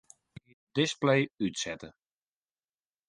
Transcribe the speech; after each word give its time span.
Display 0.73 1.29
útsette. 1.37 1.93